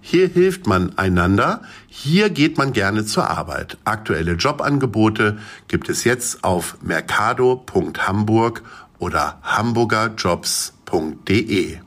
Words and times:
Hier 0.00 0.28
hilft 0.28 0.66
man 0.66 0.96
einander. 0.98 1.62
Hier 1.86 2.30
geht 2.30 2.58
man 2.58 2.72
gerne 2.72 3.04
zur 3.04 3.28
Arbeit. 3.28 3.78
Aktuelle 3.84 4.32
Jobangebote 4.32 5.38
gibt 5.68 5.88
es 5.88 6.02
jetzt 6.04 6.44
auf 6.44 6.78
mercado.hamburg 6.82 8.62
oder 8.98 9.38
hamburgerjobs.de. 9.42 11.78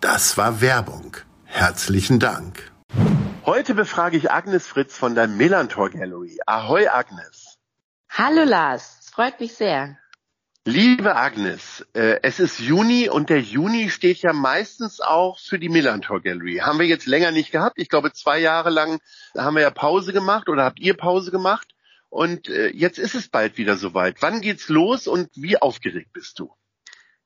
Das 0.00 0.36
war 0.36 0.60
Werbung. 0.60 1.16
Herzlichen 1.44 2.18
Dank. 2.18 2.70
Heute 3.46 3.74
befrage 3.74 4.16
ich 4.16 4.30
Agnes 4.30 4.66
Fritz 4.66 4.96
von 4.96 5.14
der 5.14 5.28
Melantor 5.28 5.90
Gallery. 5.90 6.38
Ahoi, 6.46 6.88
Agnes. 6.88 7.58
Hallo 8.10 8.44
Lars, 8.44 9.08
freut 9.12 9.38
mich 9.40 9.54
sehr. 9.54 9.98
Liebe 10.68 11.14
Agnes, 11.14 11.86
äh, 11.92 12.18
es 12.22 12.40
ist 12.40 12.58
Juni 12.58 13.08
und 13.08 13.30
der 13.30 13.40
Juni 13.40 13.88
steht 13.88 14.18
ja 14.18 14.32
meistens 14.32 15.00
auch 15.00 15.38
für 15.38 15.60
die 15.60 15.68
Millantor 15.68 16.20
Gallery. 16.20 16.56
Haben 16.56 16.80
wir 16.80 16.86
jetzt 16.86 17.06
länger 17.06 17.30
nicht 17.30 17.52
gehabt. 17.52 17.78
Ich 17.78 17.88
glaube, 17.88 18.12
zwei 18.12 18.40
Jahre 18.40 18.70
lang 18.70 18.98
haben 19.38 19.54
wir 19.54 19.62
ja 19.62 19.70
Pause 19.70 20.12
gemacht 20.12 20.48
oder 20.48 20.64
habt 20.64 20.80
ihr 20.80 20.96
Pause 20.96 21.30
gemacht. 21.30 21.68
Und 22.08 22.48
äh, 22.48 22.70
jetzt 22.70 22.98
ist 22.98 23.14
es 23.14 23.28
bald 23.28 23.58
wieder 23.58 23.76
soweit. 23.76 24.16
Wann 24.22 24.40
geht's 24.40 24.68
los 24.68 25.06
und 25.06 25.30
wie 25.36 25.56
aufgeregt 25.56 26.12
bist 26.12 26.40
du? 26.40 26.52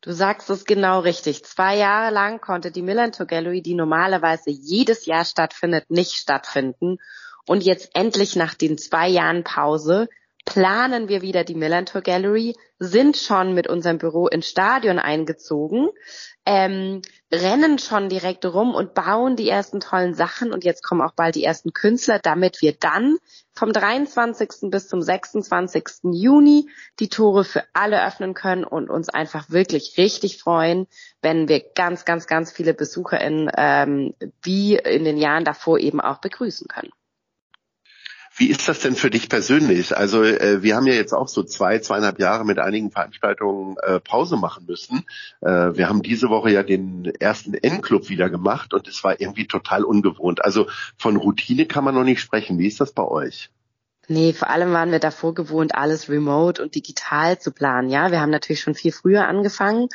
Du 0.02 0.12
sagst 0.12 0.50
es 0.50 0.66
genau 0.66 1.00
richtig. 1.00 1.42
Zwei 1.42 1.78
Jahre 1.78 2.12
lang 2.12 2.42
konnte 2.42 2.70
die 2.70 2.82
Millantor 2.82 3.24
Gallery, 3.24 3.62
die 3.62 3.74
normalerweise 3.74 4.50
jedes 4.50 5.06
Jahr 5.06 5.24
stattfindet, 5.24 5.90
nicht 5.90 6.12
stattfinden. 6.12 6.98
Und 7.46 7.64
jetzt 7.64 7.92
endlich 7.94 8.36
nach 8.36 8.52
den 8.52 8.76
zwei 8.76 9.08
Jahren 9.08 9.44
Pause 9.44 10.10
planen 10.50 11.08
wir 11.08 11.22
wieder 11.22 11.44
die 11.44 11.54
Millantor 11.54 12.00
Gallery, 12.00 12.56
sind 12.80 13.16
schon 13.16 13.54
mit 13.54 13.68
unserem 13.68 13.98
Büro 13.98 14.26
ins 14.26 14.48
Stadion 14.48 14.98
eingezogen, 14.98 15.90
ähm, 16.44 17.02
rennen 17.32 17.78
schon 17.78 18.08
direkt 18.08 18.44
rum 18.44 18.74
und 18.74 18.92
bauen 18.92 19.36
die 19.36 19.48
ersten 19.48 19.78
tollen 19.78 20.14
Sachen 20.14 20.52
und 20.52 20.64
jetzt 20.64 20.82
kommen 20.82 21.02
auch 21.02 21.12
bald 21.12 21.36
die 21.36 21.44
ersten 21.44 21.72
Künstler, 21.72 22.18
damit 22.18 22.62
wir 22.62 22.72
dann 22.72 23.18
vom 23.54 23.72
23. 23.72 24.70
bis 24.72 24.88
zum 24.88 25.02
26. 25.02 25.84
Juni 26.10 26.68
die 26.98 27.08
Tore 27.08 27.44
für 27.44 27.62
alle 27.72 28.04
öffnen 28.04 28.34
können 28.34 28.64
und 28.64 28.90
uns 28.90 29.08
einfach 29.08 29.50
wirklich 29.50 29.98
richtig 29.98 30.38
freuen, 30.38 30.88
wenn 31.22 31.48
wir 31.48 31.62
ganz, 31.76 32.04
ganz, 32.04 32.26
ganz 32.26 32.50
viele 32.50 32.74
BesucherInnen 32.74 33.52
ähm, 33.56 34.14
wie 34.42 34.74
in 34.74 35.04
den 35.04 35.16
Jahren 35.16 35.44
davor 35.44 35.78
eben 35.78 36.00
auch 36.00 36.18
begrüßen 36.18 36.66
können. 36.66 36.90
Wie 38.40 38.48
ist 38.48 38.66
das 38.70 38.80
denn 38.80 38.96
für 38.96 39.10
dich 39.10 39.28
persönlich? 39.28 39.94
Also 39.94 40.24
äh, 40.24 40.62
wir 40.62 40.74
haben 40.74 40.86
ja 40.86 40.94
jetzt 40.94 41.12
auch 41.12 41.28
so 41.28 41.42
zwei, 41.42 41.78
zweieinhalb 41.78 42.18
Jahre 42.18 42.46
mit 42.46 42.58
einigen 42.58 42.90
Veranstaltungen 42.90 43.76
äh, 43.82 44.00
Pause 44.00 44.38
machen 44.38 44.64
müssen. 44.66 45.04
Äh, 45.42 45.76
wir 45.76 45.90
haben 45.90 46.00
diese 46.00 46.30
Woche 46.30 46.50
ja 46.50 46.62
den 46.62 47.04
ersten 47.20 47.52
N-Club 47.52 48.08
wieder 48.08 48.30
gemacht 48.30 48.72
und 48.72 48.88
es 48.88 49.04
war 49.04 49.20
irgendwie 49.20 49.46
total 49.46 49.84
ungewohnt. 49.84 50.42
Also 50.42 50.68
von 50.96 51.18
Routine 51.18 51.66
kann 51.66 51.84
man 51.84 51.94
noch 51.94 52.04
nicht 52.04 52.22
sprechen. 52.22 52.58
Wie 52.58 52.66
ist 52.66 52.80
das 52.80 52.92
bei 52.92 53.02
euch? 53.02 53.50
Nee, 54.08 54.32
vor 54.32 54.48
allem 54.48 54.72
waren 54.72 54.90
wir 54.90 55.00
davor 55.00 55.34
gewohnt, 55.34 55.74
alles 55.74 56.08
remote 56.08 56.62
und 56.62 56.74
digital 56.74 57.38
zu 57.38 57.50
planen. 57.52 57.90
Ja, 57.90 58.10
wir 58.10 58.22
haben 58.22 58.30
natürlich 58.30 58.62
schon 58.62 58.74
viel 58.74 58.92
früher 58.92 59.28
angefangen. 59.28 59.88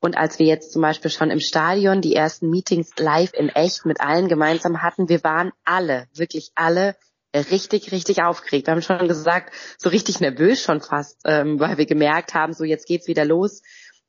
Und 0.00 0.18
als 0.18 0.38
wir 0.38 0.44
jetzt 0.44 0.70
zum 0.70 0.82
Beispiel 0.82 1.10
schon 1.10 1.30
im 1.30 1.40
Stadion 1.40 2.02
die 2.02 2.14
ersten 2.14 2.50
Meetings 2.50 2.90
live 2.98 3.32
in 3.32 3.48
echt 3.48 3.86
mit 3.86 4.02
allen 4.02 4.28
gemeinsam 4.28 4.82
hatten, 4.82 5.08
wir 5.08 5.24
waren 5.24 5.52
alle, 5.64 6.08
wirklich 6.12 6.52
alle 6.56 6.94
richtig, 7.40 7.92
richtig 7.92 8.22
aufgeregt. 8.22 8.66
Wir 8.66 8.72
haben 8.72 8.82
schon 8.82 9.08
gesagt, 9.08 9.52
so 9.78 9.88
richtig 9.88 10.20
nervös 10.20 10.62
schon 10.62 10.80
fast, 10.80 11.20
ähm, 11.24 11.58
weil 11.60 11.78
wir 11.78 11.86
gemerkt 11.86 12.34
haben, 12.34 12.52
so 12.52 12.64
jetzt 12.64 12.86
geht's 12.86 13.08
wieder 13.08 13.24
los. 13.24 13.62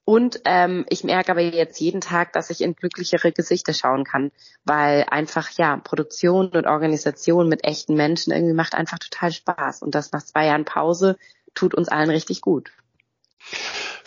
Und 0.09 0.39
ähm, 0.45 0.85
ich 0.87 1.03
merke 1.03 1.31
aber 1.31 1.41
jetzt 1.41 1.81
jeden 1.81 1.99
Tag, 1.99 2.31
dass 2.31 2.49
ich 2.49 2.61
in 2.61 2.75
glücklichere 2.75 3.33
Gesichter 3.33 3.73
schauen 3.73 4.05
kann, 4.05 4.31
weil 4.63 5.05
einfach 5.09 5.49
ja 5.57 5.75
Produktion 5.75 6.47
und 6.47 6.65
Organisation 6.65 7.49
mit 7.49 7.65
echten 7.65 7.93
Menschen 7.95 8.31
irgendwie 8.31 8.53
macht 8.53 8.73
einfach 8.73 8.99
total 8.99 9.33
Spaß. 9.33 9.81
Und 9.81 9.95
das 9.95 10.13
nach 10.13 10.23
zwei 10.23 10.45
Jahren 10.45 10.63
Pause 10.63 11.17
tut 11.53 11.75
uns 11.75 11.89
allen 11.89 12.09
richtig 12.09 12.39
gut. 12.39 12.71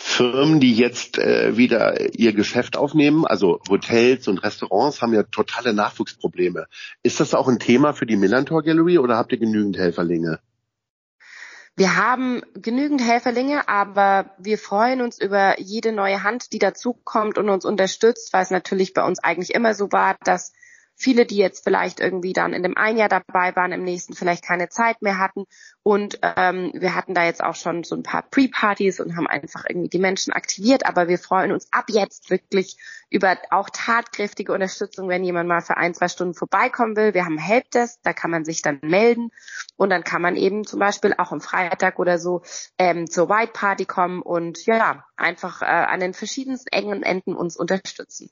Firmen, 0.02 0.60
die 0.60 0.74
jetzt 0.74 1.18
äh, 1.18 1.58
wieder 1.58 2.14
ihr 2.18 2.32
Geschäft 2.32 2.78
aufnehmen, 2.78 3.26
also 3.26 3.60
Hotels 3.68 4.28
und 4.28 4.38
Restaurants, 4.38 5.02
haben 5.02 5.12
ja 5.12 5.24
totale 5.24 5.74
Nachwuchsprobleme. 5.74 6.66
Ist 7.02 7.20
das 7.20 7.34
auch 7.34 7.48
ein 7.48 7.58
Thema 7.58 7.92
für 7.92 8.06
die 8.06 8.16
Millantor 8.16 8.62
Gallery 8.62 8.98
oder 8.98 9.18
habt 9.18 9.30
ihr 9.32 9.38
genügend 9.38 9.76
Helferlinge? 9.76 10.40
Wir 11.76 11.96
haben 11.96 12.40
genügend 12.54 13.02
Helferlinge, 13.02 13.68
aber 13.68 14.30
wir 14.38 14.56
freuen 14.56 15.02
uns 15.02 15.20
über 15.20 15.60
jede 15.60 15.92
neue 15.92 16.22
Hand, 16.22 16.54
die 16.54 16.58
dazukommt 16.58 17.36
und 17.36 17.50
uns 17.50 17.66
unterstützt, 17.66 18.32
weil 18.32 18.42
es 18.42 18.50
natürlich 18.50 18.94
bei 18.94 19.04
uns 19.04 19.18
eigentlich 19.18 19.54
immer 19.54 19.74
so 19.74 19.92
war, 19.92 20.16
dass 20.24 20.52
viele, 21.00 21.24
die 21.24 21.36
jetzt 21.36 21.64
vielleicht 21.64 21.98
irgendwie 21.98 22.34
dann 22.34 22.52
in 22.52 22.62
dem 22.62 22.76
einen 22.76 22.98
Jahr 22.98 23.08
dabei 23.08 23.56
waren, 23.56 23.72
im 23.72 23.82
nächsten 23.82 24.14
vielleicht 24.14 24.44
keine 24.44 24.68
Zeit 24.68 25.00
mehr 25.00 25.18
hatten. 25.18 25.46
Und 25.82 26.18
ähm, 26.22 26.72
wir 26.74 26.94
hatten 26.94 27.14
da 27.14 27.24
jetzt 27.24 27.42
auch 27.42 27.54
schon 27.54 27.84
so 27.84 27.96
ein 27.96 28.02
paar 28.02 28.22
Pre-Partys 28.30 29.00
und 29.00 29.16
haben 29.16 29.26
einfach 29.26 29.64
irgendwie 29.66 29.88
die 29.88 29.98
Menschen 29.98 30.32
aktiviert. 30.32 30.84
Aber 30.84 31.08
wir 31.08 31.18
freuen 31.18 31.52
uns 31.52 31.68
ab 31.72 31.86
jetzt 31.88 32.28
wirklich 32.28 32.76
über 33.08 33.38
auch 33.50 33.70
tatkräftige 33.70 34.52
Unterstützung, 34.52 35.08
wenn 35.08 35.24
jemand 35.24 35.48
mal 35.48 35.62
für 35.62 35.78
ein, 35.78 35.94
zwei 35.94 36.08
Stunden 36.08 36.34
vorbeikommen 36.34 36.96
will. 36.96 37.14
Wir 37.14 37.24
haben 37.24 37.38
Helpdesk, 37.38 37.98
da 38.02 38.12
kann 38.12 38.30
man 38.30 38.44
sich 38.44 38.60
dann 38.60 38.78
melden 38.82 39.30
und 39.76 39.88
dann 39.88 40.04
kann 40.04 40.20
man 40.20 40.36
eben 40.36 40.64
zum 40.64 40.78
Beispiel 40.78 41.14
auch 41.16 41.32
am 41.32 41.40
Freitag 41.40 41.98
oder 41.98 42.18
so 42.18 42.42
ähm, 42.78 43.08
zur 43.08 43.30
White 43.30 43.52
Party 43.54 43.86
kommen 43.86 44.20
und 44.20 44.66
ja, 44.66 45.06
einfach 45.16 45.62
äh, 45.62 45.64
an 45.64 46.00
den 46.00 46.12
verschiedensten 46.12 46.68
engen 46.72 47.02
Enden 47.02 47.34
uns 47.34 47.56
unterstützen. 47.56 48.30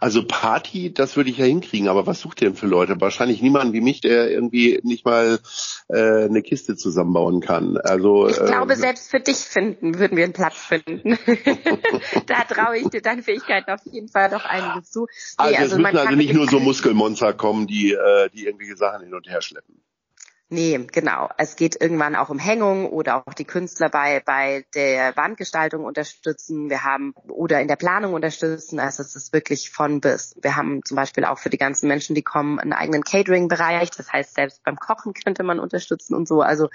Also 0.00 0.26
Party, 0.26 0.92
das 0.92 1.16
würde 1.16 1.30
ich 1.30 1.38
ja 1.38 1.44
hinkriegen, 1.44 1.88
aber 1.88 2.06
was 2.06 2.20
sucht 2.20 2.42
ihr 2.42 2.48
denn 2.48 2.56
für 2.56 2.66
Leute? 2.66 3.00
Wahrscheinlich 3.00 3.42
niemanden 3.42 3.72
wie 3.72 3.80
mich, 3.80 4.00
der 4.00 4.30
irgendwie 4.30 4.80
nicht 4.82 5.04
mal 5.04 5.38
äh, 5.88 6.24
eine 6.24 6.42
Kiste 6.42 6.76
zusammenbauen 6.76 7.40
kann. 7.40 7.76
Also 7.78 8.28
ich 8.28 8.36
glaube, 8.36 8.74
äh, 8.74 8.76
selbst 8.76 9.10
für 9.10 9.20
dich 9.20 9.36
finden 9.36 9.98
würden 9.98 10.16
wir 10.16 10.24
einen 10.24 10.32
Platz 10.32 10.56
finden. 10.56 11.18
da 12.26 12.44
traue 12.44 12.78
ich 12.78 12.88
dir 12.88 13.00
deine 13.00 13.22
Fähigkeiten 13.22 13.70
auf 13.70 13.80
jeden 13.90 14.08
Fall 14.08 14.30
doch 14.30 14.44
einiges 14.44 14.90
zu. 14.90 15.06
Nee, 15.38 15.44
also, 15.44 15.56
also 15.56 15.76
es 15.76 15.82
müssen 15.82 15.98
also 15.98 16.14
nicht 16.14 16.34
nur 16.34 16.48
so 16.48 16.60
Muskelmonster 16.60 17.32
kommen, 17.32 17.66
die 17.66 17.92
äh, 17.92 18.28
die 18.32 18.46
irgendwelche 18.46 18.76
Sachen 18.76 19.04
hin 19.04 19.14
und 19.14 19.28
her 19.28 19.40
schleppen. 19.40 19.73
Nee, 20.50 20.86
genau. 20.92 21.30
Es 21.38 21.56
geht 21.56 21.80
irgendwann 21.80 22.14
auch 22.14 22.28
um 22.28 22.38
Hängung 22.38 22.86
oder 22.90 23.26
auch 23.26 23.32
die 23.32 23.46
Künstler 23.46 23.88
bei, 23.88 24.20
bei 24.24 24.64
der 24.74 25.16
Wandgestaltung 25.16 25.84
unterstützen. 25.84 26.68
Wir 26.68 26.84
haben 26.84 27.14
oder 27.28 27.60
in 27.60 27.68
der 27.68 27.76
Planung 27.76 28.12
unterstützen. 28.12 28.78
Also 28.78 29.02
es 29.02 29.16
ist 29.16 29.32
wirklich 29.32 29.70
von 29.70 30.00
bis. 30.00 30.36
Wir 30.40 30.54
haben 30.54 30.84
zum 30.84 30.96
Beispiel 30.96 31.24
auch 31.24 31.38
für 31.38 31.50
die 31.50 31.56
ganzen 31.56 31.88
Menschen, 31.88 32.14
die 32.14 32.22
kommen, 32.22 32.60
einen 32.60 32.74
eigenen 32.74 33.02
Catering-Bereich. 33.02 33.90
Das 33.90 34.12
heißt, 34.12 34.34
selbst 34.34 34.62
beim 34.64 34.76
Kochen 34.76 35.14
könnte 35.14 35.44
man 35.44 35.58
unterstützen 35.58 36.14
und 36.14 36.28
so. 36.28 36.42
Also 36.42 36.68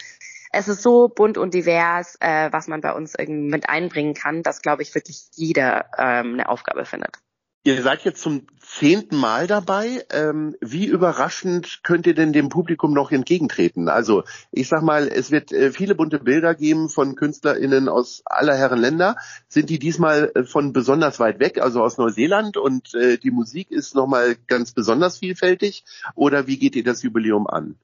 es 0.51 0.67
ist 0.67 0.81
so 0.81 1.07
bunt 1.07 1.37
und 1.37 1.53
divers, 1.53 2.17
äh, 2.21 2.51
was 2.51 2.67
man 2.67 2.81
bei 2.81 2.93
uns 2.93 3.13
irgendwie 3.15 3.51
mit 3.51 3.69
einbringen 3.69 4.15
kann, 4.15 4.41
dass, 4.41 4.63
glaube 4.63 4.81
ich, 4.81 4.95
wirklich 4.95 5.27
jeder 5.35 5.85
ähm, 5.97 6.33
eine 6.33 6.49
Aufgabe 6.49 6.85
findet. 6.85 7.19
Ihr 7.65 7.83
seid 7.83 8.05
jetzt 8.05 8.21
zum 8.21 8.47
zehnten 8.61 9.17
Mal 9.17 9.45
dabei. 9.45 10.05
Ähm, 10.11 10.55
wie 10.61 10.85
überraschend 10.85 11.81
könnt 11.83 12.07
ihr 12.07 12.13
denn 12.13 12.31
dem 12.31 12.47
Publikum 12.47 12.93
noch 12.93 13.11
entgegentreten? 13.11 13.89
Also 13.89 14.23
ich 14.51 14.69
sag 14.69 14.81
mal, 14.81 15.09
es 15.09 15.29
wird 15.29 15.51
äh, 15.51 15.71
viele 15.71 15.93
bunte 15.93 16.19
Bilder 16.19 16.55
geben 16.55 16.87
von 16.87 17.15
KünstlerInnen 17.15 17.89
aus 17.89 18.21
aller 18.25 18.55
Herren 18.55 18.79
Länder. 18.79 19.17
Sind 19.49 19.69
die 19.69 19.77
diesmal 19.77 20.31
äh, 20.35 20.43
von 20.45 20.71
besonders 20.71 21.19
weit 21.19 21.39
weg, 21.39 21.61
also 21.61 21.83
aus 21.83 21.97
Neuseeland 21.97 22.55
und 22.55 22.95
äh, 22.95 23.17
die 23.17 23.31
Musik 23.31 23.71
ist 23.71 23.93
nochmal 23.93 24.37
ganz 24.47 24.71
besonders 24.71 25.17
vielfältig? 25.17 25.83
Oder 26.15 26.47
wie 26.47 26.59
geht 26.59 26.77
ihr 26.77 26.85
das 26.85 27.03
Jubiläum 27.03 27.45
an? 27.45 27.75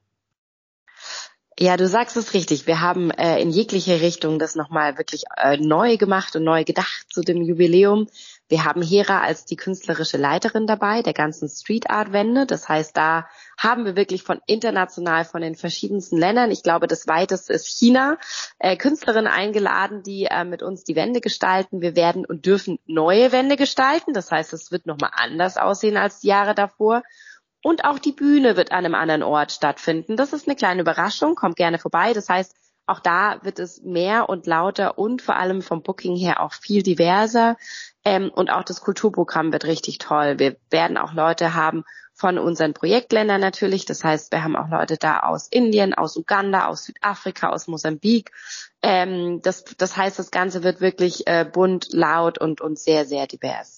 Ja, 1.58 1.78
du 1.78 1.88
sagst 1.88 2.18
es 2.18 2.34
richtig. 2.34 2.66
Wir 2.66 2.82
haben 2.82 3.10
äh, 3.10 3.40
in 3.40 3.50
jegliche 3.50 4.02
Richtung 4.02 4.38
das 4.38 4.56
nochmal 4.56 4.98
wirklich 4.98 5.24
äh, 5.38 5.56
neu 5.56 5.96
gemacht 5.96 6.36
und 6.36 6.44
neu 6.44 6.64
gedacht 6.64 7.06
zu 7.10 7.22
dem 7.22 7.40
Jubiläum. 7.40 8.08
Wir 8.48 8.64
haben 8.64 8.80
Hera 8.80 9.22
als 9.22 9.44
die 9.44 9.56
künstlerische 9.56 10.18
Leiterin 10.18 10.68
dabei, 10.68 11.02
der 11.02 11.14
ganzen 11.14 11.48
Street 11.48 11.90
Art 11.90 12.12
Wände. 12.12 12.46
Das 12.46 12.68
heißt, 12.68 12.96
da 12.96 13.28
haben 13.58 13.84
wir 13.84 13.96
wirklich 13.96 14.22
von 14.22 14.40
international, 14.46 15.24
von 15.24 15.40
den 15.40 15.56
verschiedensten 15.56 16.16
Ländern, 16.16 16.52
ich 16.52 16.62
glaube, 16.62 16.86
das 16.86 17.08
weiteste 17.08 17.52
ist 17.52 17.66
China, 17.66 18.18
äh, 18.60 18.76
Künstlerinnen 18.76 19.26
eingeladen, 19.26 20.04
die 20.04 20.26
äh, 20.26 20.44
mit 20.44 20.62
uns 20.62 20.84
die 20.84 20.94
Wände 20.94 21.20
gestalten. 21.20 21.80
Wir 21.80 21.96
werden 21.96 22.24
und 22.24 22.46
dürfen 22.46 22.78
neue 22.86 23.32
Wände 23.32 23.56
gestalten. 23.56 24.12
Das 24.12 24.30
heißt, 24.30 24.52
es 24.52 24.70
wird 24.70 24.86
nochmal 24.86 25.10
anders 25.14 25.56
aussehen 25.56 25.96
als 25.96 26.20
die 26.20 26.28
Jahre 26.28 26.54
davor. 26.54 27.02
Und 27.64 27.84
auch 27.84 27.98
die 27.98 28.12
Bühne 28.12 28.56
wird 28.56 28.70
an 28.70 28.84
einem 28.84 28.94
anderen 28.94 29.24
Ort 29.24 29.50
stattfinden. 29.50 30.16
Das 30.16 30.32
ist 30.32 30.46
eine 30.46 30.54
kleine 30.54 30.82
Überraschung. 30.82 31.34
Kommt 31.34 31.56
gerne 31.56 31.78
vorbei. 31.78 32.12
Das 32.12 32.28
heißt, 32.28 32.54
auch 32.86 33.00
da 33.00 33.38
wird 33.42 33.58
es 33.58 33.82
mehr 33.82 34.28
und 34.28 34.46
lauter 34.46 34.98
und 34.98 35.20
vor 35.20 35.36
allem 35.36 35.60
vom 35.60 35.82
Booking 35.82 36.16
her 36.16 36.40
auch 36.40 36.52
viel 36.52 36.82
diverser. 36.82 37.56
Ähm, 38.04 38.30
und 38.30 38.50
auch 38.50 38.62
das 38.62 38.80
Kulturprogramm 38.80 39.52
wird 39.52 39.64
richtig 39.64 39.98
toll. 39.98 40.38
Wir 40.38 40.56
werden 40.70 40.96
auch 40.96 41.12
Leute 41.12 41.54
haben 41.54 41.84
von 42.14 42.38
unseren 42.38 42.72
Projektländern 42.72 43.40
natürlich. 43.40 43.84
Das 43.84 44.02
heißt, 44.02 44.32
wir 44.32 44.42
haben 44.42 44.56
auch 44.56 44.68
Leute 44.68 44.96
da 44.96 45.20
aus 45.20 45.48
Indien, 45.48 45.92
aus 45.92 46.16
Uganda, 46.16 46.66
aus 46.66 46.84
Südafrika, 46.84 47.50
aus 47.50 47.66
Mosambik. 47.66 48.30
Ähm, 48.82 49.40
das, 49.42 49.64
das 49.76 49.96
heißt, 49.96 50.18
das 50.18 50.30
Ganze 50.30 50.62
wird 50.62 50.80
wirklich 50.80 51.26
äh, 51.26 51.44
bunt, 51.44 51.88
laut 51.92 52.38
und, 52.38 52.60
und 52.60 52.78
sehr, 52.78 53.04
sehr 53.04 53.26
divers. 53.26 53.75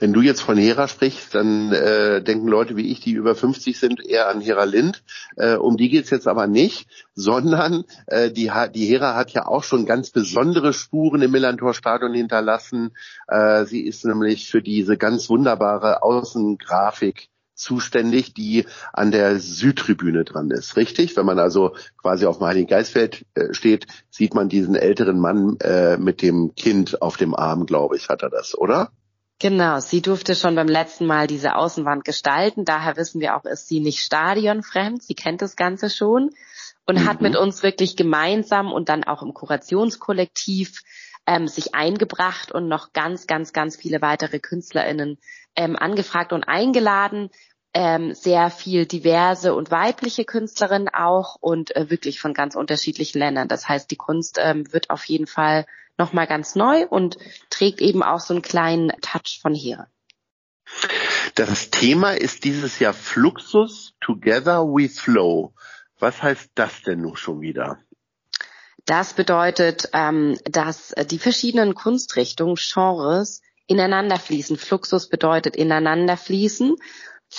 Wenn 0.00 0.14
du 0.14 0.22
jetzt 0.22 0.40
von 0.40 0.56
Hera 0.56 0.88
sprichst, 0.88 1.34
dann 1.34 1.72
äh, 1.72 2.22
denken 2.22 2.48
Leute 2.48 2.74
wie 2.74 2.90
ich, 2.90 3.00
die 3.00 3.12
über 3.12 3.34
50 3.34 3.78
sind, 3.78 4.04
eher 4.04 4.28
an 4.28 4.40
Hera 4.40 4.64
Lind. 4.64 5.02
Äh, 5.36 5.56
um 5.56 5.76
die 5.76 5.90
geht's 5.90 6.08
jetzt 6.08 6.26
aber 6.26 6.46
nicht, 6.46 6.88
sondern 7.14 7.84
äh, 8.06 8.30
die, 8.30 8.50
die 8.74 8.86
Hera 8.86 9.14
hat 9.14 9.32
ja 9.32 9.46
auch 9.46 9.62
schon 9.62 9.84
ganz 9.84 10.08
besondere 10.08 10.72
Spuren 10.72 11.20
im 11.20 11.32
Millantor-Stadion 11.32 12.14
hinterlassen. 12.14 12.96
Äh, 13.28 13.66
sie 13.66 13.82
ist 13.82 14.06
nämlich 14.06 14.50
für 14.50 14.62
diese 14.62 14.96
ganz 14.96 15.28
wunderbare 15.28 16.02
Außengrafik 16.02 17.28
zuständig, 17.54 18.32
die 18.32 18.64
an 18.94 19.10
der 19.10 19.38
Südtribüne 19.38 20.24
dran 20.24 20.50
ist. 20.50 20.76
Richtig? 20.76 21.14
Wenn 21.14 21.26
man 21.26 21.38
also 21.38 21.74
quasi 22.00 22.24
auf 22.24 22.38
dem 22.38 22.46
Heiligen 22.46 22.68
Geistfeld 22.68 23.26
äh, 23.34 23.52
steht, 23.52 23.86
sieht 24.08 24.34
man 24.34 24.48
diesen 24.48 24.76
älteren 24.76 25.18
Mann 25.18 25.58
äh, 25.60 25.98
mit 25.98 26.22
dem 26.22 26.54
Kind 26.54 27.02
auf 27.02 27.18
dem 27.18 27.34
Arm, 27.34 27.66
glaube 27.66 27.96
ich, 27.96 28.08
hat 28.08 28.22
er 28.22 28.30
das, 28.30 28.56
oder? 28.56 28.92
Genau, 29.40 29.80
sie 29.80 30.02
durfte 30.02 30.34
schon 30.34 30.54
beim 30.54 30.68
letzten 30.68 31.06
Mal 31.06 31.26
diese 31.26 31.56
Außenwand 31.56 32.04
gestalten. 32.04 32.66
Daher 32.66 32.98
wissen 32.98 33.22
wir 33.22 33.36
auch, 33.36 33.44
ist 33.46 33.68
sie 33.68 33.80
nicht 33.80 34.00
stadionfremd. 34.00 35.02
Sie 35.02 35.14
kennt 35.14 35.40
das 35.40 35.56
Ganze 35.56 35.88
schon 35.88 36.30
und 36.86 36.96
mhm. 36.96 37.08
hat 37.08 37.22
mit 37.22 37.36
uns 37.36 37.62
wirklich 37.62 37.96
gemeinsam 37.96 38.70
und 38.70 38.90
dann 38.90 39.02
auch 39.02 39.22
im 39.22 39.32
Kurationskollektiv 39.32 40.82
ähm, 41.26 41.48
sich 41.48 41.74
eingebracht 41.74 42.52
und 42.52 42.68
noch 42.68 42.92
ganz, 42.92 43.26
ganz, 43.26 43.54
ganz 43.54 43.76
viele 43.76 44.02
weitere 44.02 44.40
KünstlerInnen 44.40 45.16
ähm, 45.56 45.74
angefragt 45.74 46.34
und 46.34 46.44
eingeladen. 46.44 47.30
Ähm, 47.72 48.12
sehr 48.14 48.50
viel 48.50 48.84
diverse 48.84 49.54
und 49.54 49.70
weibliche 49.70 50.24
Künstlerinnen 50.24 50.88
auch 50.88 51.36
und 51.40 51.74
äh, 51.76 51.88
wirklich 51.88 52.20
von 52.20 52.34
ganz 52.34 52.56
unterschiedlichen 52.56 53.20
Ländern. 53.20 53.48
Das 53.48 53.68
heißt, 53.68 53.90
die 53.90 53.96
Kunst 53.96 54.38
ähm, 54.42 54.70
wird 54.70 54.90
auf 54.90 55.04
jeden 55.04 55.28
Fall 55.28 55.64
nochmal 55.98 56.26
ganz 56.26 56.54
neu 56.54 56.86
und 56.86 57.18
trägt 57.50 57.80
eben 57.80 58.02
auch 58.02 58.20
so 58.20 58.34
einen 58.34 58.42
kleinen 58.42 58.90
Touch 59.00 59.40
von 59.40 59.54
hier. 59.54 59.88
Das 61.34 61.70
Thema 61.70 62.12
ist 62.12 62.44
dieses 62.44 62.78
Jahr 62.78 62.94
Fluxus 62.94 63.94
Together 64.00 64.64
We 64.64 64.88
Flow. 64.88 65.52
Was 65.98 66.22
heißt 66.22 66.50
das 66.54 66.82
denn 66.82 67.02
nun 67.02 67.16
schon 67.16 67.40
wieder? 67.40 67.78
Das 68.86 69.12
bedeutet, 69.12 69.90
ähm, 69.92 70.38
dass 70.44 70.94
die 71.10 71.18
verschiedenen 71.18 71.74
Kunstrichtungen, 71.74 72.56
Genres 72.56 73.42
ineinander 73.66 74.18
fließen. 74.18 74.56
Fluxus 74.56 75.08
bedeutet 75.08 75.54
ineinander 75.54 76.16
fließen. 76.16 76.76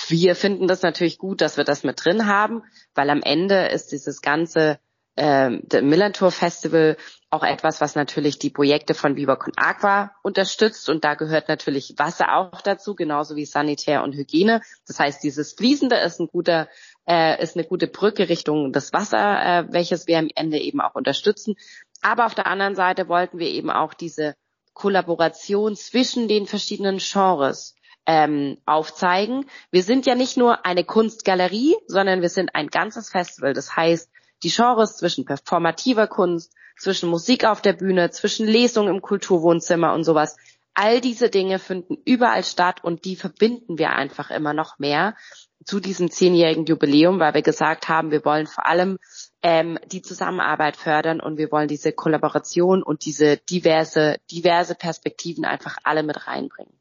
Wir 0.08 0.36
finden 0.36 0.68
das 0.68 0.82
natürlich 0.82 1.18
gut, 1.18 1.42
dass 1.42 1.58
wir 1.58 1.66
das 1.66 1.84
mit 1.84 2.04
drin 2.04 2.28
haben, 2.28 2.64
weil 2.96 3.10
am 3.10 3.22
Ende 3.22 3.68
ist 3.68 3.92
dieses 3.92 4.22
ganze 4.22 4.80
äh, 5.16 5.50
Millantor 5.82 6.32
Festival 6.32 6.98
auch 7.30 7.44
etwas, 7.44 7.80
was 7.80 7.96
natürlich 7.96 8.40
die 8.40 8.50
Projekte 8.50 8.94
von 8.94 9.16
Viva 9.16 9.38
Aqua 9.56 10.12
unterstützt 10.22 10.90
und 10.90 11.04
da 11.04 11.16
gehört 11.16 11.48
natürlich 11.48 11.96
Wasser 11.98 12.36
auch 12.36 12.62
dazu, 12.62 12.96
genauso 12.96 13.36
wie 13.36 13.46
Sanitär 13.46 14.04
und 14.04 14.16
Hygiene. 14.16 14.62
Das 14.88 15.00
heißt, 15.00 15.24
dieses 15.24 15.54
Fließende 15.54 15.96
ist 15.96 16.20
ein 16.20 16.28
guter, 16.28 16.68
äh, 17.08 17.42
ist 17.42 17.56
eine 17.56 17.66
gute 17.66 17.88
Brücke 17.88 18.30
Richtung 18.30 18.74
das 18.74 18.92
Wasser, 18.94 19.44
äh, 19.44 19.66
welches 19.72 20.08
wir 20.08 20.18
am 20.18 20.30
Ende 20.36 20.60
eben 20.60 20.82
auch 20.82 20.96
unterstützen. 20.96 21.56
Aber 22.02 22.26
auf 22.26 22.36
der 22.36 22.48
anderen 22.48 22.76
Seite 22.76 23.08
wollten 23.08 23.38
wir 23.40 23.48
eben 23.48 23.70
auch 23.70 23.94
diese 23.94 24.36
Kollaboration 24.74 25.76
zwischen 25.76 26.28
den 26.28 26.48
verschiedenen 26.48 26.98
Genres 26.98 27.76
ähm, 28.06 28.58
aufzeigen. 28.66 29.46
Wir 29.72 29.84
sind 29.84 30.06
ja 30.06 30.16
nicht 30.16 30.38
nur 30.38 30.66
eine 30.66 30.84
Kunstgalerie, 30.84 31.76
sondern 31.88 32.22
wir 32.22 32.30
sind 32.30 32.56
ein 32.56 32.68
ganzes 32.68 33.10
Festival. 33.10 33.54
Das 33.54 33.76
heißt, 33.76 34.10
die 34.44 34.50
Genres 34.50 34.98
zwischen 34.98 35.26
performativer 35.26 36.08
Kunst, 36.08 36.54
zwischen 36.78 37.10
Musik 37.10 37.46
auf 37.46 37.62
der 37.62 37.74
Bühne, 37.74 38.10
zwischen 38.12 38.48
Lesung 38.48 38.88
im 38.88 39.02
Kulturwohnzimmer 39.02 39.94
und 39.94 40.04
sowas. 40.04 40.38
All 40.74 41.02
diese 41.02 41.30
Dinge 41.30 41.60
finden 41.60 41.98
überall 42.06 42.44
statt 42.44 42.84
und 42.84 43.06
die 43.06 43.16
verbinden 43.16 43.78
wir 43.78 43.92
einfach 43.92 44.32
immer 44.32 44.54
noch 44.54 44.80
mehr 44.80 45.16
zu 45.64 45.80
diesem 45.80 46.10
zehnjährigen 46.10 46.66
Jubiläum, 46.66 47.20
weil 47.20 47.34
wir 47.34 47.42
gesagt 47.42 47.88
haben, 47.88 48.10
wir 48.10 48.26
wollen 48.26 48.48
vor 48.48 48.66
allem 48.66 48.98
ähm, 49.44 49.78
die 49.86 50.02
Zusammenarbeit 50.02 50.78
fördern 50.78 51.20
und 51.20 51.38
wir 51.38 51.52
wollen 51.52 51.68
diese 51.68 51.92
Kollaboration 51.92 52.82
und 52.82 53.06
diese 53.06 53.38
diverse, 53.38 54.18
diverse 54.32 54.76
Perspektiven 54.76 55.46
einfach 55.46 55.78
alle 55.84 56.04
mit 56.04 56.28
reinbringen. 56.28 56.81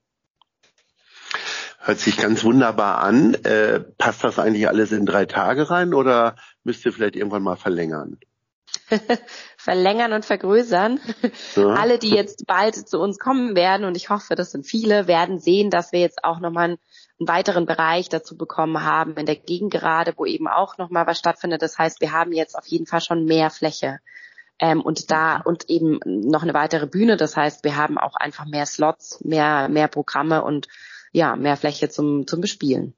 Hört 1.83 1.99
sich 1.99 2.19
ganz 2.19 2.45
wunderbar 2.45 2.99
an. 2.99 3.33
Äh, 3.43 3.81
passt 3.81 4.23
das 4.23 4.39
eigentlich 4.39 4.69
alles 4.69 4.93
in 4.93 5.07
drei 5.07 5.25
Tage 5.25 5.71
rein 5.71 5.95
oder 5.95 6.37
müsst 6.63 6.85
ihr 6.85 6.93
vielleicht 6.93 7.17
irgendwann 7.17 7.43
mal 7.43 7.57
verlängern? 7.57 8.19
verlängern 9.57 10.13
und 10.13 10.27
vergrößern. 10.27 11.01
Ja. 11.57 11.69
Alle, 11.75 11.99
die 11.99 12.11
jetzt 12.11 12.47
bald 12.47 12.75
zu 12.75 13.01
uns 13.01 13.19
kommen 13.19 13.57
werden, 13.57 13.87
und 13.87 13.97
ich 13.97 14.11
hoffe, 14.11 14.35
das 14.35 14.51
sind 14.51 14.67
viele, 14.67 15.07
werden 15.07 15.39
sehen, 15.39 15.71
dass 15.71 15.93
wir 15.93 16.01
jetzt 16.01 16.23
auch 16.23 16.39
nochmal 16.39 16.65
einen, 16.65 16.79
einen 17.19 17.29
weiteren 17.29 17.65
Bereich 17.65 18.11
dazu 18.11 18.37
bekommen 18.37 18.85
haben 18.85 19.15
in 19.17 19.25
der 19.25 19.37
Gegend 19.37 19.73
gerade, 19.73 20.13
wo 20.17 20.27
eben 20.27 20.49
auch 20.49 20.77
nochmal 20.77 21.07
was 21.07 21.19
stattfindet. 21.19 21.63
Das 21.63 21.79
heißt, 21.79 22.03
wir 22.03 22.13
haben 22.13 22.33
jetzt 22.33 22.57
auf 22.59 22.67
jeden 22.67 22.87
Fall 22.87 23.01
schon 23.01 23.25
mehr 23.25 23.49
Fläche. 23.49 24.01
Ähm, 24.59 24.83
und 24.83 25.11
da 25.11 25.39
und 25.39 25.71
eben 25.71 25.99
noch 26.05 26.43
eine 26.43 26.53
weitere 26.53 26.87
Bühne. 26.87 27.17
Das 27.17 27.39
heißt, 27.39 27.65
wir 27.65 27.77
haben 27.77 27.97
auch 27.97 28.17
einfach 28.17 28.45
mehr 28.45 28.67
Slots, 28.67 29.25
mehr, 29.25 29.71
mehr 29.71 29.89
Programme 29.89 30.45
und 30.45 30.69
ja, 31.13 31.37
mehr 31.37 31.57
Fläche 31.57 31.89
zum, 31.89 32.27
zum 32.27 32.41
Bespielen. 32.41 32.95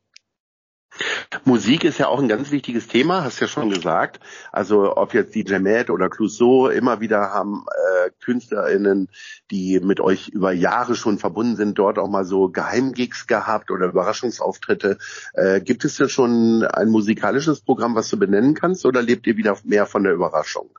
Musik 1.45 1.85
ist 1.85 1.99
ja 1.99 2.09
auch 2.09 2.21
ein 2.21 2.28
ganz 2.28 2.50
wichtiges 2.50 2.87
Thema, 2.87 3.25
hast 3.25 3.40
ja 3.40 3.47
schon 3.47 3.71
gesagt. 3.71 4.21
Also 4.52 4.97
ob 4.97 5.14
jetzt 5.14 5.35
die 5.35 5.45
Jamet 5.45 5.88
oder 5.88 6.11
Clouseau, 6.11 6.69
immer 6.69 7.00
wieder 7.00 7.31
haben 7.31 7.64
äh, 8.04 8.11
KünstlerInnen, 8.21 9.09
die 9.50 9.81
mit 9.81 10.00
euch 10.00 10.28
über 10.28 10.52
Jahre 10.52 10.95
schon 10.95 11.19
verbunden 11.19 11.57
sind, 11.57 11.78
dort 11.78 11.99
auch 11.99 12.09
mal 12.09 12.25
so 12.25 12.50
Geheimgigs 12.50 13.26
gehabt 13.26 13.71
oder 13.71 13.87
Überraschungsauftritte. 13.87 14.99
Äh, 15.33 15.61
gibt 15.62 15.85
es 15.85 15.97
denn 15.97 16.11
schon 16.11 16.64
ein 16.64 16.90
musikalisches 16.90 17.62
Programm, 17.62 17.95
was 17.95 18.09
du 18.09 18.19
benennen 18.19 18.54
kannst 18.54 18.85
oder 18.85 19.00
lebt 19.00 19.26
ihr 19.26 19.37
wieder 19.38 19.57
mehr 19.64 19.87
von 19.87 20.04
der 20.04 20.12
Überraschung? 20.12 20.78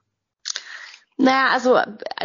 Naja, 1.17 1.49
also 1.51 1.79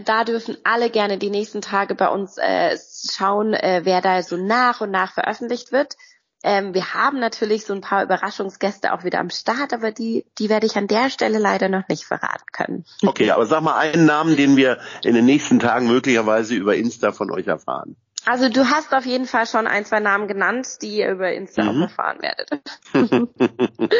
da 0.04 0.24
dürfen 0.24 0.56
alle 0.64 0.90
gerne 0.90 1.18
die 1.18 1.30
nächsten 1.30 1.60
Tage 1.60 1.94
bei 1.94 2.08
uns 2.08 2.38
äh, 2.38 2.76
schauen, 3.10 3.52
äh, 3.52 3.82
wer 3.84 4.00
da 4.00 4.22
so 4.22 4.36
nach 4.36 4.80
und 4.80 4.90
nach 4.90 5.12
veröffentlicht 5.12 5.72
wird. 5.72 5.96
Ähm, 6.44 6.72
wir 6.72 6.94
haben 6.94 7.18
natürlich 7.18 7.64
so 7.64 7.74
ein 7.74 7.80
paar 7.80 8.04
Überraschungsgäste 8.04 8.92
auch 8.92 9.02
wieder 9.02 9.18
am 9.18 9.30
Start, 9.30 9.72
aber 9.72 9.90
die, 9.90 10.24
die 10.38 10.48
werde 10.48 10.66
ich 10.66 10.76
an 10.76 10.86
der 10.86 11.10
Stelle 11.10 11.38
leider 11.38 11.68
noch 11.68 11.88
nicht 11.88 12.04
verraten 12.04 12.44
können. 12.52 12.84
Okay, 13.04 13.30
aber 13.32 13.44
sag 13.44 13.62
mal 13.62 13.76
einen 13.76 14.06
Namen, 14.06 14.36
den 14.36 14.56
wir 14.56 14.78
in 15.02 15.14
den 15.14 15.24
nächsten 15.24 15.58
Tagen 15.58 15.88
möglicherweise 15.88 16.54
über 16.54 16.76
Insta 16.76 17.10
von 17.10 17.32
euch 17.32 17.48
erfahren. 17.48 17.96
Also 18.28 18.50
du 18.50 18.68
hast 18.68 18.92
auf 18.92 19.06
jeden 19.06 19.24
Fall 19.24 19.46
schon 19.46 19.66
ein, 19.66 19.86
zwei 19.86 20.00
Namen 20.00 20.28
genannt, 20.28 20.82
die 20.82 20.98
ihr 20.98 21.12
über 21.12 21.32
Insta 21.32 21.72
mhm. 21.72 21.82
erfahren 21.84 22.18
werdet. 22.20 22.60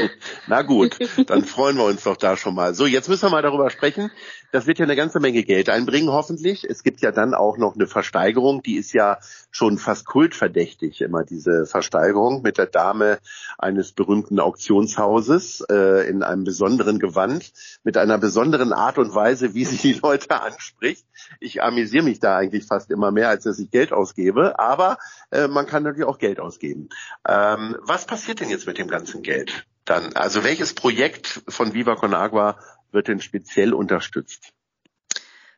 Na 0.47 0.61
gut, 0.61 0.99
dann 1.31 1.45
freuen 1.47 1.79
wir 1.79 1.85
uns 1.85 2.05
doch 2.05 2.19
da 2.19 2.37
schon 2.37 2.55
mal. 2.55 2.75
So, 2.75 2.85
jetzt 2.85 3.09
müssen 3.09 3.23
wir 3.23 3.31
mal 3.31 3.41
darüber 3.41 3.71
sprechen. 3.71 4.11
Das 4.53 4.67
wird 4.67 4.79
ja 4.79 4.85
eine 4.85 4.97
ganze 4.97 5.21
Menge 5.21 5.45
Geld 5.45 5.71
einbringen, 5.71 6.11
hoffentlich. 6.11 6.65
Es 6.65 6.83
gibt 6.83 7.01
ja 7.01 7.11
dann 7.11 7.33
auch 7.33 7.57
noch 7.57 7.75
eine 7.75 7.87
Versteigerung, 7.87 8.63
die 8.63 8.77
ist 8.77 8.93
ja 8.93 9.19
schon 9.51 9.79
fast 9.79 10.07
kultverdächtig, 10.07 11.01
immer 11.01 11.25
diese 11.25 11.65
Versteigerung 11.65 12.43
mit 12.43 12.59
der 12.59 12.67
Dame 12.67 13.19
eines 13.59 13.93
berühmten 13.93 14.41
Auktionshauses 14.41 15.65
äh, 15.71 16.09
in 16.09 16.23
einem 16.23 16.45
besonderen 16.45 16.99
Gewand, 16.99 17.53
mit 17.83 17.97
einer 17.97 18.19
besonderen 18.19 18.73
Art 18.73 18.99
und 18.99 19.15
Weise, 19.15 19.55
wie 19.55 19.65
sie 19.65 19.77
die 19.77 20.01
Leute 20.03 20.41
anspricht. 20.41 21.07
Ich 21.41 21.63
amüsiere 21.63 22.05
mich 22.05 22.21
da 22.21 22.37
eigentlich 22.37 22.65
fast 22.67 22.91
immer 22.91 23.11
mehr, 23.11 23.29
als 23.29 23.45
dass 23.45 23.59
ich 23.59 23.71
Geld 23.71 23.93
ausgebe, 23.93 24.18
aber 24.59 24.99
äh, 25.31 25.49
man 25.49 25.67
kann 25.67 25.83
natürlich 25.83 26.09
auch 26.09 26.19
Geld 26.19 26.41
ausgeben. 26.41 26.89
Ähm, 27.27 27.77
was 27.81 28.07
passiert 28.07 28.41
denn 28.41 28.51
jetzt 28.51 28.67
mit 28.67 28.79
dem 28.79 28.89
ganzen 28.89 29.23
Geld? 29.23 29.67
Dann, 29.85 30.15
also 30.15 30.45
welches 30.45 30.75
Projekt 30.75 31.43
von 31.49 31.73
Viva 31.73 31.95
Con 31.95 32.15
Agua 32.15 32.59
wird 32.93 33.09
denn 33.09 33.21
speziell 33.21 33.73
unterstützt? 33.73 34.53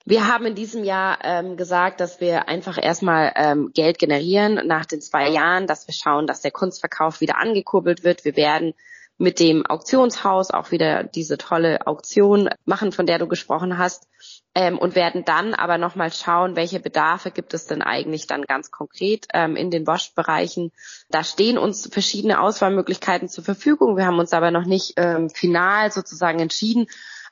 Wir 0.05 0.26
haben 0.26 0.47
in 0.47 0.55
diesem 0.55 0.83
Jahr 0.83 1.19
ähm, 1.23 1.57
gesagt, 1.57 2.00
dass 2.00 2.21
wir 2.21 2.49
einfach 2.49 2.79
erstmal 2.83 3.33
ähm, 3.37 3.71
Geld 3.75 3.99
generieren 3.99 4.67
nach 4.67 4.87
den 4.87 5.00
zwei 5.00 5.29
Jahren, 5.29 5.67
dass 5.67 5.87
wir 5.87 5.95
schauen, 5.95 6.26
dass 6.26 6.40
der 6.40 6.50
Kunstverkauf 6.50 7.21
wieder 7.21 7.38
angekurbelt 7.38 8.02
wird. 8.02 8.25
Wir 8.25 8.35
werden 8.35 8.75
mit 9.20 9.38
dem 9.38 9.66
Auktionshaus 9.66 10.50
auch 10.50 10.70
wieder 10.70 11.04
diese 11.04 11.36
tolle 11.36 11.86
Auktion 11.86 12.48
machen, 12.64 12.90
von 12.90 13.04
der 13.04 13.18
du 13.18 13.28
gesprochen 13.28 13.76
hast. 13.76 14.08
Ähm, 14.52 14.78
und 14.78 14.96
werden 14.96 15.24
dann 15.24 15.54
aber 15.54 15.78
nochmal 15.78 16.12
schauen, 16.12 16.56
welche 16.56 16.80
Bedarfe 16.80 17.30
gibt 17.30 17.54
es 17.54 17.66
denn 17.66 17.82
eigentlich 17.82 18.26
dann 18.26 18.42
ganz 18.42 18.72
konkret 18.72 19.26
ähm, 19.32 19.54
in 19.54 19.70
den 19.70 19.86
Wash-Bereichen. 19.86 20.72
Da 21.08 21.22
stehen 21.22 21.56
uns 21.56 21.88
verschiedene 21.92 22.40
Auswahlmöglichkeiten 22.40 23.28
zur 23.28 23.44
Verfügung. 23.44 23.96
Wir 23.96 24.06
haben 24.06 24.18
uns 24.18 24.32
aber 24.32 24.50
noch 24.50 24.64
nicht 24.64 24.94
ähm, 24.96 25.30
final 25.30 25.92
sozusagen 25.92 26.40
entschieden. 26.40 26.86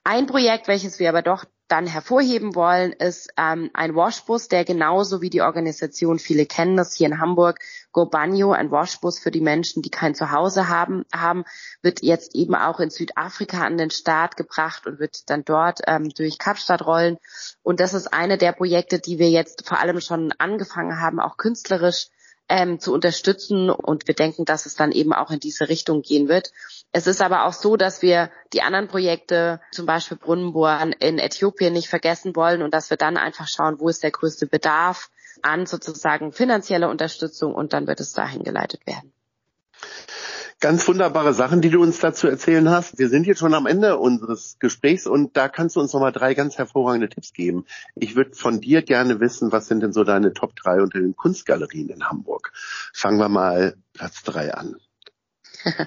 Ein 0.05 0.27
Projekt, 0.27 0.69
welches 0.69 1.01
wir 1.01 1.09
aber 1.09 1.23
doch 1.23 1.45
dann 1.69 1.87
hervorheben 1.87 2.55
wollen, 2.55 2.93
ist 2.93 3.31
ähm, 3.37 3.71
ein 3.75 3.95
Washbus, 3.95 4.49
der 4.49 4.65
genauso 4.65 5.21
wie 5.21 5.29
die 5.29 5.43
Organisation, 5.43 6.19
viele 6.19 6.47
kennen 6.47 6.77
das 6.77 6.95
hier 6.95 7.07
in 7.07 7.21
Hamburg, 7.21 7.61
Go 7.93 8.07
Banyo, 8.07 8.53
ein 8.53 8.71
Washbus 8.71 9.19
für 9.19 9.31
die 9.31 9.43
Menschen, 9.43 9.83
die 9.83 9.91
kein 9.91 10.15
Zuhause 10.15 10.69
haben, 10.69 11.05
haben, 11.15 11.45
wird 11.83 12.03
jetzt 12.03 12.35
eben 12.35 12.55
auch 12.55 12.81
in 12.81 12.91
Südafrika 12.91 13.67
an 13.67 13.77
den 13.77 13.91
Start 13.91 14.37
gebracht 14.37 14.87
und 14.87 14.99
wird 14.99 15.29
dann 15.29 15.45
dort 15.45 15.81
ähm, 15.87 16.09
durch 16.09 16.39
Kapstadt 16.39 16.87
rollen. 16.87 17.19
Und 17.63 17.81
das 17.81 17.93
ist 17.93 18.15
eine 18.15 18.39
der 18.39 18.53
Projekte, 18.53 18.99
die 18.99 19.19
wir 19.19 19.31
jetzt 19.31 19.67
vor 19.69 19.79
allem 19.79 20.01
schon 20.01 20.33
angefangen 20.39 21.01
haben, 21.01 21.21
auch 21.21 21.37
künstlerisch 21.37 22.09
ähm, 22.49 22.81
zu 22.81 22.95
unterstützen. 22.95 23.71
Und 23.71 24.09
wir 24.09 24.15
denken, 24.15 24.45
dass 24.45 24.67
es 24.67 24.75
dann 24.75 24.93
eben 24.93 25.13
auch 25.13 25.31
in 25.31 25.41
diese 25.41 25.69
Richtung 25.69 26.03
gehen 26.03 26.29
wird. 26.29 26.53
Es 26.93 27.07
ist 27.07 27.21
aber 27.21 27.45
auch 27.45 27.53
so, 27.53 27.77
dass 27.77 28.01
wir 28.01 28.31
die 28.53 28.63
anderen 28.63 28.89
Projekte, 28.89 29.61
zum 29.73 29.85
Beispiel 29.85 30.17
Brunnenbohren 30.17 30.93
in 30.93 31.19
Äthiopien, 31.19 31.73
nicht 31.73 31.89
vergessen 31.89 32.35
wollen 32.35 32.63
und 32.63 32.73
dass 32.73 32.91
wir 32.91 32.97
dann 32.97 33.17
einfach 33.17 33.47
schauen, 33.47 33.79
wo 33.79 33.89
ist 33.89 34.03
der 34.03 34.11
größte 34.11 34.47
Bedarf 34.47 35.11
an 35.43 35.67
sozusagen 35.67 36.33
finanzieller 36.33 36.89
Unterstützung 36.89 37.55
und 37.55 37.73
dann 37.73 37.87
wird 37.87 38.01
es 38.01 38.13
dahin 38.13 38.43
geleitet 38.43 38.87
werden. 38.87 39.13
Ganz 40.61 40.89
wunderbare 40.89 41.35
Sachen, 41.35 41.61
die 41.61 41.71
du 41.71 41.81
uns 41.81 42.01
dazu 42.01 42.27
erzählen 42.27 42.69
hast. 42.69 42.99
Wir 42.99 43.09
sind 43.09 43.29
jetzt 43.29 43.39
schon 43.39 43.55
am 43.55 43.67
Ende 43.67 43.97
unseres 43.97 44.57
Gesprächs 44.59 45.07
und 45.07 45.37
da 45.37 45.49
kannst 45.49 45.77
du 45.77 45.81
uns 45.81 45.93
nochmal 45.93 46.11
drei 46.11 46.35
ganz 46.35 46.59
hervorragende 46.59 47.09
Tipps 47.09 47.33
geben. 47.33 47.65
Ich 47.95 48.17
würde 48.17 48.35
von 48.35 48.61
dir 48.61 48.83
gerne 48.83 49.21
wissen, 49.21 49.53
was 49.53 49.69
sind 49.69 49.85
denn 49.85 49.93
so 49.93 50.03
deine 50.03 50.33
Top 50.33 50.57
drei 50.57 50.83
unter 50.83 50.99
den 50.99 51.15
Kunstgalerien 51.15 51.91
in 51.91 52.09
Hamburg? 52.09 52.53
Fangen 52.93 53.21
wir 53.21 53.29
mal 53.29 53.77
Platz 53.93 54.25
drei 54.25 54.53
an. 54.53 54.77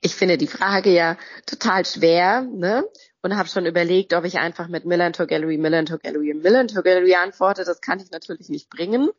ich 0.00 0.14
finde 0.14 0.38
die 0.38 0.46
Frage 0.46 0.90
ja 0.90 1.16
total 1.46 1.84
schwer, 1.84 2.42
ne? 2.42 2.84
Und 3.22 3.36
habe 3.36 3.48
schon 3.48 3.66
überlegt, 3.66 4.14
ob 4.14 4.24
ich 4.24 4.38
einfach 4.38 4.68
mit 4.68 4.86
Millantor 4.86 5.26
Gallery, 5.26 5.58
Millantor 5.58 5.98
Gallery, 5.98 6.32
Millantor 6.32 6.82
Gallery 6.82 7.14
antworte. 7.16 7.64
Das 7.64 7.82
kann 7.82 8.00
ich 8.00 8.10
natürlich 8.10 8.48
nicht 8.48 8.70
bringen. 8.70 9.10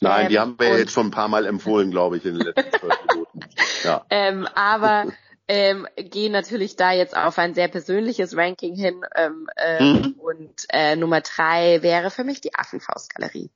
Nein, 0.00 0.24
ähm, 0.24 0.28
die 0.28 0.38
haben 0.38 0.54
wir 0.58 0.68
ja 0.68 0.78
jetzt 0.78 0.92
schon 0.92 1.08
ein 1.08 1.10
paar 1.10 1.28
Mal 1.28 1.46
empfohlen, 1.46 1.90
glaube 1.90 2.16
ich, 2.16 2.24
in 2.24 2.38
den 2.38 2.46
letzten 2.46 2.78
zwölf 2.78 2.98
Minuten. 3.10 3.40
Ja. 3.82 4.06
Ähm, 4.10 4.46
aber 4.54 5.06
ähm, 5.48 5.88
gehe 5.96 6.30
natürlich 6.30 6.76
da 6.76 6.92
jetzt 6.92 7.16
auf 7.16 7.38
ein 7.38 7.54
sehr 7.54 7.68
persönliches 7.68 8.36
Ranking 8.36 8.76
hin. 8.76 9.02
Ähm, 9.16 9.48
äh, 9.56 9.82
mhm. 9.82 10.14
Und 10.18 10.66
äh, 10.68 10.94
Nummer 10.94 11.20
drei 11.20 11.82
wäre 11.82 12.10
für 12.10 12.24
mich 12.24 12.40
die 12.40 12.54
Affenfaustgalerie. 12.54 13.50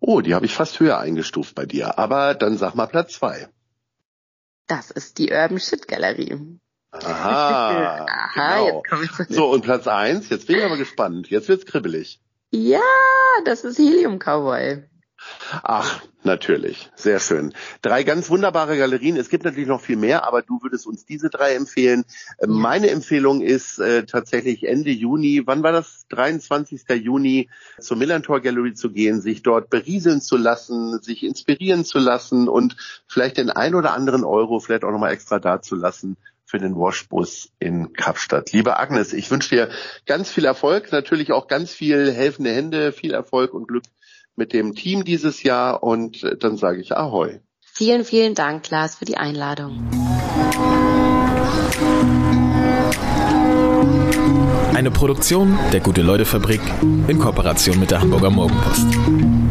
Oh, 0.00 0.20
die 0.20 0.34
habe 0.34 0.46
ich 0.46 0.54
fast 0.54 0.80
höher 0.80 0.98
eingestuft 0.98 1.54
bei 1.54 1.66
dir. 1.66 1.98
Aber 1.98 2.34
dann 2.34 2.58
sag 2.58 2.74
mal 2.74 2.86
Platz 2.86 3.14
zwei. 3.14 3.48
Das 4.70 4.92
ist 4.92 5.18
die 5.18 5.32
Urban 5.32 5.58
Shit 5.58 5.88
Galerie. 5.88 6.38
Aha. 6.92 8.06
Aha, 8.08 8.56
genau. 8.56 8.82
So, 9.28 9.50
und 9.50 9.62
Platz 9.62 9.88
eins, 9.88 10.28
jetzt 10.28 10.46
bin 10.46 10.58
ich 10.58 10.64
aber 10.64 10.76
gespannt. 10.76 11.28
Jetzt 11.28 11.48
wird's 11.48 11.66
kribbelig. 11.66 12.20
Ja, 12.52 12.80
das 13.44 13.64
ist 13.64 13.78
Helium 13.78 14.20
Cowboy. 14.20 14.84
Ach, 15.62 16.00
natürlich. 16.22 16.90
Sehr 16.94 17.20
schön. 17.20 17.54
Drei 17.82 18.02
ganz 18.02 18.30
wunderbare 18.30 18.76
Galerien. 18.76 19.16
Es 19.16 19.28
gibt 19.28 19.44
natürlich 19.44 19.68
noch 19.68 19.80
viel 19.80 19.96
mehr, 19.96 20.26
aber 20.26 20.42
du 20.42 20.60
würdest 20.62 20.86
uns 20.86 21.04
diese 21.04 21.30
drei 21.30 21.54
empfehlen. 21.54 22.04
Äh, 22.38 22.46
meine 22.46 22.90
Empfehlung 22.90 23.40
ist 23.40 23.78
äh, 23.78 24.04
tatsächlich 24.04 24.66
Ende 24.66 24.90
Juni, 24.90 25.42
wann 25.46 25.62
war 25.62 25.72
das? 25.72 26.06
23. 26.10 26.82
Juni 27.02 27.48
zur 27.78 27.96
Millantor 27.96 28.40
Gallery 28.40 28.74
zu 28.74 28.90
gehen, 28.90 29.20
sich 29.20 29.42
dort 29.42 29.70
berieseln 29.70 30.20
zu 30.20 30.36
lassen, 30.36 31.00
sich 31.00 31.22
inspirieren 31.22 31.84
zu 31.84 31.98
lassen 31.98 32.48
und 32.48 32.76
vielleicht 33.06 33.36
den 33.36 33.50
ein 33.50 33.74
oder 33.74 33.92
anderen 33.92 34.24
Euro 34.24 34.60
vielleicht 34.60 34.84
auch 34.84 34.90
nochmal 34.90 35.12
extra 35.12 35.38
da 35.38 35.62
zu 35.62 35.76
lassen 35.76 36.16
für 36.50 36.58
den 36.58 36.74
Washbus 36.74 37.50
in 37.60 37.92
Kapstadt. 37.92 38.50
Liebe 38.52 38.76
Agnes, 38.76 39.12
ich 39.12 39.30
wünsche 39.30 39.50
dir 39.54 39.68
ganz 40.04 40.30
viel 40.30 40.44
Erfolg, 40.44 40.90
natürlich 40.90 41.30
auch 41.30 41.46
ganz 41.46 41.72
viel 41.72 42.12
helfende 42.12 42.50
Hände, 42.50 42.90
viel 42.90 43.14
Erfolg 43.14 43.54
und 43.54 43.68
Glück 43.68 43.84
mit 44.40 44.54
dem 44.54 44.74
Team 44.74 45.04
dieses 45.04 45.42
Jahr 45.42 45.82
und 45.82 46.24
äh, 46.24 46.36
dann 46.36 46.56
sage 46.56 46.80
ich 46.80 46.96
Ahoi. 46.96 47.40
Vielen, 47.60 48.04
vielen 48.04 48.34
Dank, 48.34 48.64
Klaas, 48.64 48.96
für 48.96 49.04
die 49.04 49.18
Einladung. 49.18 49.88
Eine 54.74 54.90
Produktion 54.90 55.58
der 55.72 55.80
Gute-Leute-Fabrik 55.80 56.62
in 57.06 57.18
Kooperation 57.18 57.78
mit 57.78 57.90
der 57.90 58.00
Hamburger 58.00 58.30
Morgenpost. 58.30 59.49